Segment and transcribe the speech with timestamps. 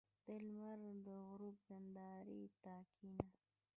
[0.25, 3.25] •د لمر د غروب نندارې ته کښېنه.